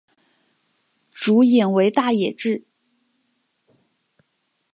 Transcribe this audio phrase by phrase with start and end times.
[1.11, 2.63] 主演为大野智。